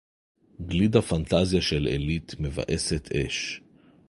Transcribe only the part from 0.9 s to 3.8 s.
פנטזיה של עלית מבאסת אש